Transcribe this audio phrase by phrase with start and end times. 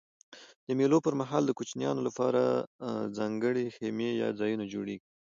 [0.67, 2.45] د مېلو پر مهال د کوچنيانو له پاره
[3.17, 5.07] ځانګړي خیمې یا ځایونه جوړېږي.